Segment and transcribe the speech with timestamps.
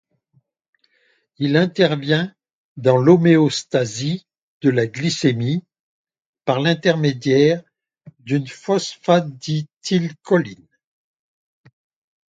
[1.37, 2.33] Il intervient
[2.75, 4.25] dans l'homéostasie
[4.61, 5.63] de la glycémie
[6.43, 7.61] par l'intermédiaire
[8.17, 10.65] d'une phosphatidylcholine.